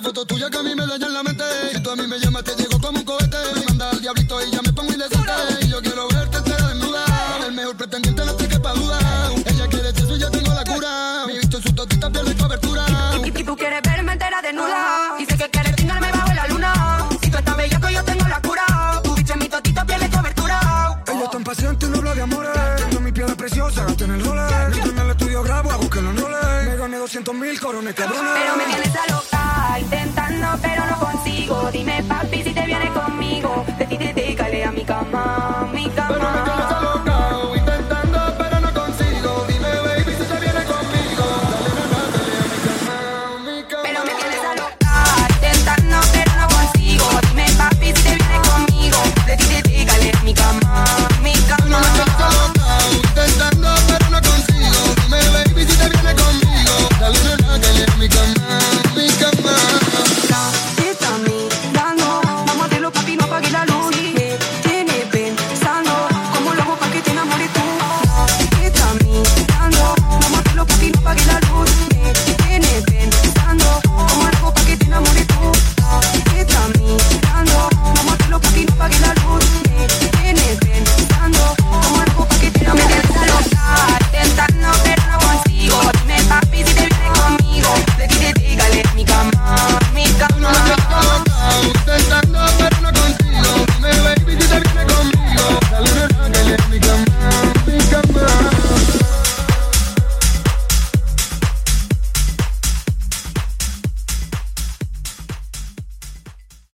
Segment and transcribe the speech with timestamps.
[0.00, 1.44] fotos tuyas que a mí me dañan la mente.
[1.72, 3.36] Si tú a mí me llamas, te llego como un cohete.
[3.54, 5.32] Me manda al diablito y ya me pongo indecente.
[5.62, 7.04] Y yo quiero verte entera desnuda.
[7.46, 8.98] El mejor pretendiente no te quepa duda.
[9.46, 11.24] Ella quiere sexo y yo tengo la cura.
[11.26, 12.86] Mi visto en su totita pierde cobertura.
[13.24, 15.14] Y tú quieres verme entera desnuda.
[15.18, 17.08] Dice que quieres chingarme bajo la luna.
[17.22, 19.00] Si tú estás bella, que yo tengo la cura.
[19.02, 20.98] Tu bicho en mi totito pierde cobertura.
[21.06, 22.52] Ella es tan paciente y no habla de amores.
[22.88, 24.70] Tengo mi piedra preciosa, gasto en el roller.
[24.70, 26.12] Mientras en el estudio grabo, hago que lo.
[26.12, 28.32] Me gané 200 mil corones, cabrones.
[28.34, 29.39] Pero me tienes a loca,
[29.78, 31.70] intentando, pero no consigo.
[31.70, 33.64] Dime, papi, si te vienes conmigo.
[33.78, 35.39] Decídete, cale a mi cama, a mi cama.